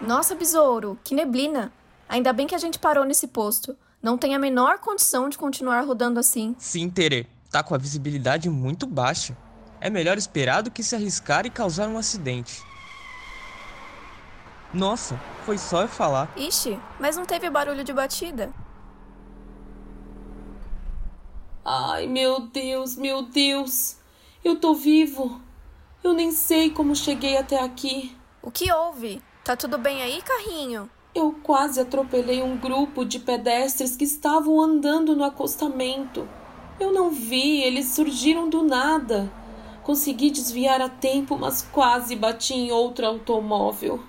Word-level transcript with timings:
Nossa, 0.00 0.34
besouro, 0.34 0.98
que 1.02 1.14
neblina! 1.14 1.72
Ainda 2.08 2.32
bem 2.32 2.46
que 2.46 2.54
a 2.54 2.58
gente 2.58 2.78
parou 2.78 3.04
nesse 3.04 3.26
posto. 3.26 3.76
Não 4.02 4.18
tem 4.18 4.34
a 4.34 4.38
menor 4.38 4.78
condição 4.78 5.28
de 5.28 5.38
continuar 5.38 5.80
rodando 5.80 6.20
assim. 6.20 6.54
Sim, 6.58 6.88
Tere, 6.90 7.26
tá 7.50 7.62
com 7.62 7.74
a 7.74 7.78
visibilidade 7.78 8.48
muito 8.48 8.86
baixa. 8.86 9.36
É 9.80 9.90
melhor 9.90 10.16
esperar 10.18 10.62
do 10.62 10.70
que 10.70 10.82
se 10.82 10.94
arriscar 10.94 11.46
e 11.46 11.50
causar 11.50 11.88
um 11.88 11.98
acidente. 11.98 12.62
Nossa, 14.72 15.18
foi 15.44 15.56
só 15.56 15.82
eu 15.82 15.88
falar. 15.88 16.30
Ixi, 16.36 16.78
mas 17.00 17.16
não 17.16 17.24
teve 17.24 17.48
barulho 17.48 17.82
de 17.82 17.92
batida. 17.92 18.52
Ai, 21.64 22.06
meu 22.06 22.40
Deus, 22.40 22.96
meu 22.96 23.22
Deus. 23.22 23.96
Eu 24.44 24.60
tô 24.60 24.74
vivo. 24.74 25.40
Eu 26.04 26.12
nem 26.12 26.30
sei 26.30 26.70
como 26.70 26.94
cheguei 26.94 27.36
até 27.36 27.60
aqui. 27.60 28.16
O 28.42 28.50
que 28.50 28.70
houve? 28.70 29.20
Tá 29.46 29.54
tudo 29.56 29.78
bem 29.78 30.02
aí, 30.02 30.20
carrinho? 30.22 30.90
Eu 31.14 31.32
quase 31.40 31.78
atropelei 31.78 32.42
um 32.42 32.56
grupo 32.56 33.04
de 33.04 33.20
pedestres 33.20 33.94
que 33.94 34.02
estavam 34.02 34.60
andando 34.60 35.14
no 35.14 35.22
acostamento. 35.22 36.28
Eu 36.80 36.92
não 36.92 37.12
vi, 37.12 37.62
eles 37.62 37.94
surgiram 37.94 38.50
do 38.50 38.64
nada. 38.64 39.32
Consegui 39.84 40.32
desviar 40.32 40.80
a 40.80 40.88
tempo, 40.88 41.38
mas 41.38 41.62
quase 41.62 42.16
bati 42.16 42.54
em 42.54 42.72
outro 42.72 43.06
automóvel. 43.06 44.02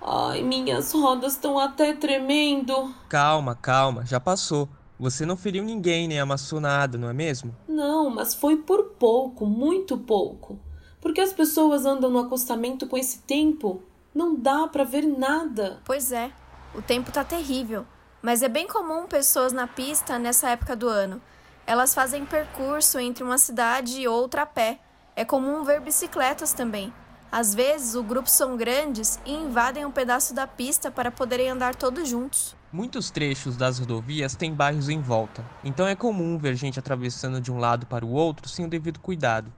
Ai, 0.00 0.42
minhas 0.42 0.92
rodas 0.92 1.32
estão 1.32 1.58
até 1.58 1.92
tremendo. 1.92 2.94
Calma, 3.08 3.56
calma, 3.56 4.06
já 4.06 4.20
passou. 4.20 4.68
Você 4.96 5.26
não 5.26 5.36
feriu 5.36 5.64
ninguém 5.64 6.06
nem 6.06 6.20
amassou 6.20 6.60
nada, 6.60 6.96
não 6.96 7.10
é 7.10 7.12
mesmo? 7.12 7.52
Não, 7.68 8.10
mas 8.10 8.32
foi 8.32 8.56
por 8.58 8.90
pouco, 8.90 9.44
muito 9.44 9.98
pouco. 9.98 10.56
Porque 11.00 11.20
as 11.20 11.32
pessoas 11.32 11.84
andam 11.84 12.08
no 12.08 12.20
acostamento 12.20 12.86
com 12.86 12.96
esse 12.96 13.22
tempo? 13.22 13.82
Não 14.14 14.34
dá 14.34 14.66
para 14.66 14.84
ver 14.84 15.02
nada. 15.02 15.80
Pois 15.84 16.12
é, 16.12 16.32
o 16.74 16.82
tempo 16.82 17.12
tá 17.12 17.22
terrível. 17.22 17.86
Mas 18.22 18.42
é 18.42 18.48
bem 18.48 18.66
comum 18.66 19.06
pessoas 19.06 19.52
na 19.52 19.66
pista 19.66 20.18
nessa 20.18 20.50
época 20.50 20.74
do 20.74 20.88
ano. 20.88 21.20
Elas 21.66 21.94
fazem 21.94 22.24
percurso 22.24 22.98
entre 22.98 23.22
uma 23.22 23.38
cidade 23.38 24.00
e 24.00 24.08
outra 24.08 24.42
a 24.42 24.46
pé. 24.46 24.80
É 25.14 25.24
comum 25.24 25.62
ver 25.62 25.80
bicicletas 25.80 26.52
também. 26.52 26.92
Às 27.30 27.54
vezes, 27.54 27.94
os 27.94 28.04
grupos 28.06 28.32
são 28.32 28.56
grandes 28.56 29.20
e 29.26 29.34
invadem 29.34 29.84
um 29.84 29.90
pedaço 29.90 30.34
da 30.34 30.46
pista 30.46 30.90
para 30.90 31.10
poderem 31.10 31.50
andar 31.50 31.74
todos 31.74 32.08
juntos. 32.08 32.56
Muitos 32.72 33.10
trechos 33.10 33.56
das 33.56 33.78
rodovias 33.78 34.34
têm 34.34 34.52
bairros 34.54 34.88
em 34.88 35.00
volta, 35.00 35.44
então 35.62 35.86
é 35.86 35.94
comum 35.94 36.38
ver 36.38 36.54
gente 36.54 36.78
atravessando 36.78 37.40
de 37.40 37.52
um 37.52 37.58
lado 37.58 37.86
para 37.86 38.04
o 38.04 38.10
outro 38.10 38.48
sem 38.48 38.64
o 38.64 38.68
devido 38.68 38.98
cuidado. 38.98 39.52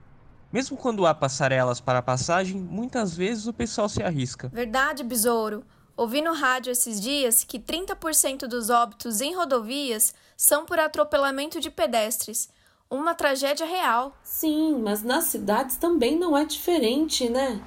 Mesmo 0.51 0.75
quando 0.75 1.05
há 1.05 1.13
passarelas 1.13 1.79
para 1.79 2.01
passagem, 2.01 2.59
muitas 2.59 3.15
vezes 3.15 3.47
o 3.47 3.53
pessoal 3.53 3.87
se 3.87 4.03
arrisca. 4.03 4.49
Verdade, 4.49 5.03
besouro. 5.03 5.63
Ouvi 5.95 6.21
no 6.21 6.33
rádio 6.33 6.71
esses 6.71 6.99
dias 6.99 7.43
que 7.43 7.59
30% 7.59 8.47
dos 8.47 8.69
óbitos 8.69 9.21
em 9.21 9.33
rodovias 9.33 10.13
são 10.35 10.65
por 10.65 10.79
atropelamento 10.79 11.59
de 11.59 11.69
pedestres. 11.69 12.49
Uma 12.89 13.15
tragédia 13.15 13.65
real. 13.65 14.17
Sim, 14.23 14.81
mas 14.81 15.03
nas 15.03 15.25
cidades 15.25 15.77
também 15.77 16.17
não 16.19 16.37
é 16.37 16.43
diferente, 16.43 17.29
né? 17.29 17.61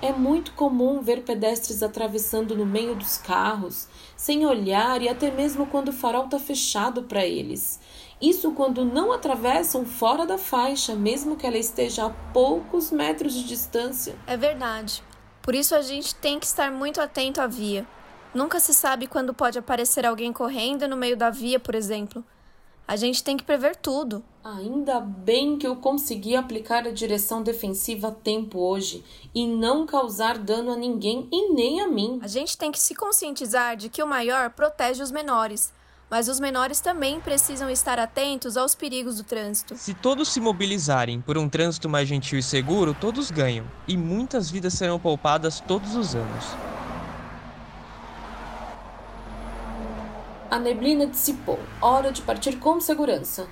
É 0.00 0.12
muito 0.12 0.52
comum 0.52 1.02
ver 1.02 1.22
pedestres 1.22 1.82
atravessando 1.82 2.54
no 2.54 2.64
meio 2.64 2.94
dos 2.94 3.16
carros, 3.16 3.88
sem 4.16 4.46
olhar 4.46 5.02
e 5.02 5.08
até 5.08 5.28
mesmo 5.28 5.66
quando 5.66 5.88
o 5.88 5.92
farol 5.92 6.26
está 6.26 6.38
fechado 6.38 7.02
para 7.02 7.26
eles. 7.26 7.80
Isso 8.22 8.52
quando 8.52 8.84
não 8.84 9.10
atravessam 9.12 9.84
fora 9.84 10.24
da 10.24 10.38
faixa, 10.38 10.94
mesmo 10.94 11.36
que 11.36 11.44
ela 11.44 11.58
esteja 11.58 12.06
a 12.06 12.10
poucos 12.32 12.92
metros 12.92 13.34
de 13.34 13.42
distância. 13.42 14.14
É 14.24 14.36
verdade. 14.36 15.02
Por 15.42 15.52
isso 15.52 15.74
a 15.74 15.82
gente 15.82 16.14
tem 16.14 16.38
que 16.38 16.46
estar 16.46 16.70
muito 16.70 17.00
atento 17.00 17.40
à 17.40 17.48
via. 17.48 17.84
Nunca 18.32 18.60
se 18.60 18.72
sabe 18.72 19.08
quando 19.08 19.34
pode 19.34 19.58
aparecer 19.58 20.06
alguém 20.06 20.32
correndo 20.32 20.86
no 20.86 20.96
meio 20.96 21.16
da 21.16 21.28
via, 21.28 21.58
por 21.58 21.74
exemplo. 21.74 22.24
A 22.88 22.96
gente 22.96 23.22
tem 23.22 23.36
que 23.36 23.44
prever 23.44 23.76
tudo. 23.76 24.24
Ainda 24.42 24.98
bem 24.98 25.58
que 25.58 25.66
eu 25.66 25.76
consegui 25.76 26.34
aplicar 26.34 26.86
a 26.86 26.90
direção 26.90 27.42
defensiva 27.42 28.08
a 28.08 28.12
tempo 28.12 28.58
hoje 28.58 29.04
e 29.34 29.46
não 29.46 29.84
causar 29.84 30.38
dano 30.38 30.72
a 30.72 30.76
ninguém 30.76 31.28
e 31.30 31.52
nem 31.52 31.82
a 31.82 31.86
mim. 31.86 32.18
A 32.22 32.26
gente 32.26 32.56
tem 32.56 32.72
que 32.72 32.80
se 32.80 32.94
conscientizar 32.94 33.76
de 33.76 33.90
que 33.90 34.02
o 34.02 34.06
maior 34.06 34.48
protege 34.48 35.02
os 35.02 35.10
menores 35.10 35.70
mas 36.10 36.26
os 36.26 36.40
menores 36.40 36.80
também 36.80 37.20
precisam 37.20 37.68
estar 37.68 37.98
atentos 37.98 38.56
aos 38.56 38.74
perigos 38.74 39.18
do 39.18 39.24
trânsito. 39.24 39.76
Se 39.76 39.92
todos 39.92 40.28
se 40.28 40.40
mobilizarem 40.40 41.20
por 41.20 41.36
um 41.36 41.48
trânsito 41.48 41.86
mais 41.86 42.08
gentil 42.08 42.38
e 42.38 42.42
seguro, 42.42 42.94
todos 42.94 43.30
ganham, 43.30 43.66
e 43.86 43.94
muitas 43.94 44.50
vidas 44.50 44.72
serão 44.72 44.98
poupadas 44.98 45.60
todos 45.60 45.94
os 45.94 46.14
anos. 46.14 46.77
A 50.50 50.58
neblina 50.58 51.06
dissipou. 51.06 51.58
Hora 51.78 52.10
de 52.10 52.22
partir 52.22 52.56
com 52.56 52.80
segurança. 52.80 53.46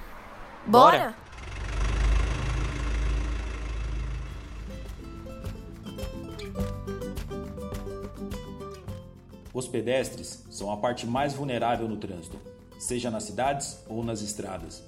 Bora! 0.66 1.14
Os 9.52 9.68
pedestres 9.68 10.42
são 10.50 10.72
a 10.72 10.78
parte 10.78 11.06
mais 11.06 11.34
vulnerável 11.34 11.86
no 11.86 11.98
trânsito, 11.98 12.38
seja 12.78 13.10
nas 13.10 13.24
cidades 13.24 13.78
ou 13.90 14.02
nas 14.02 14.22
estradas. 14.22 14.82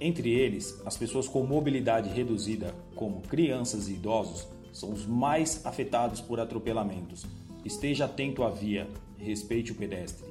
Entre 0.00 0.30
eles, 0.30 0.80
as 0.86 0.96
pessoas 0.96 1.28
com 1.28 1.42
mobilidade 1.42 2.08
reduzida, 2.08 2.74
como 2.96 3.20
crianças 3.20 3.86
e 3.86 3.92
idosos, 3.92 4.48
são 4.72 4.90
os 4.90 5.04
mais 5.04 5.66
afetados 5.66 6.22
por 6.22 6.40
atropelamentos. 6.40 7.26
Esteja 7.66 8.06
atento 8.06 8.42
à 8.42 8.48
via, 8.48 8.88
respeite 9.18 9.72
o 9.72 9.74
pedestre. 9.74 10.30